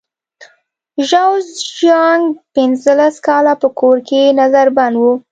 [1.07, 1.33] ژاو
[1.77, 2.23] زیانګ
[2.55, 5.05] پنځلس کاله په کور کې نظر بند و.